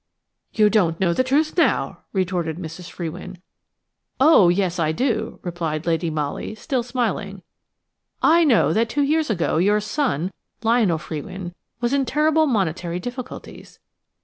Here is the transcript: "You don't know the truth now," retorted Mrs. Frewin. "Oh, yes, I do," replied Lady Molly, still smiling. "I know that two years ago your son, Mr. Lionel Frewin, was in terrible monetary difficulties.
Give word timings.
"You 0.51 0.71
don't 0.71 0.99
know 0.99 1.13
the 1.13 1.23
truth 1.23 1.55
now," 1.55 1.99
retorted 2.11 2.57
Mrs. 2.57 2.89
Frewin. 2.89 3.37
"Oh, 4.19 4.49
yes, 4.49 4.79
I 4.79 4.91
do," 4.91 5.39
replied 5.43 5.85
Lady 5.85 6.09
Molly, 6.09 6.55
still 6.55 6.81
smiling. 6.81 7.43
"I 8.19 8.43
know 8.43 8.73
that 8.73 8.89
two 8.89 9.03
years 9.03 9.29
ago 9.29 9.57
your 9.57 9.79
son, 9.79 10.29
Mr. 10.61 10.65
Lionel 10.65 10.97
Frewin, 10.97 11.53
was 11.81 11.93
in 11.93 12.05
terrible 12.05 12.47
monetary 12.47 12.99
difficulties. 12.99 13.77